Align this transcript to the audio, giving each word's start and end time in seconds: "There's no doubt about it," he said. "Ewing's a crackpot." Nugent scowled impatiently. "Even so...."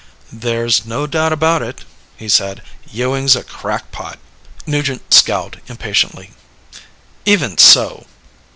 "There's 0.33 0.83
no 0.83 1.05
doubt 1.05 1.31
about 1.31 1.61
it," 1.61 1.85
he 2.17 2.27
said. 2.27 2.63
"Ewing's 2.89 3.35
a 3.35 3.43
crackpot." 3.43 4.17
Nugent 4.65 5.13
scowled 5.13 5.59
impatiently. 5.67 6.31
"Even 7.23 7.55
so...." 7.59 8.07